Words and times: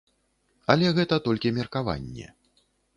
Але 0.75 0.87
гэта 1.01 1.21
толькі 1.27 1.55
меркаванне. 1.61 2.27